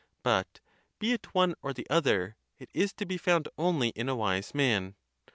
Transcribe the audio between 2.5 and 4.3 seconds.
it is to be found only in a